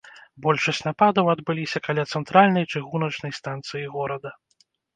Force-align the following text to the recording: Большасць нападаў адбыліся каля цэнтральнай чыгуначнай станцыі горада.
Большасць 0.45 0.79
нападаў 0.87 1.29
адбыліся 1.33 1.83
каля 1.89 2.07
цэнтральнай 2.15 2.65
чыгуначнай 2.73 3.31
станцыі 3.43 3.85
горада. 3.95 4.29